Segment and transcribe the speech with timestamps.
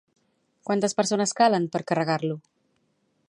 [0.69, 2.39] Quantes persones calen per carregar-lo?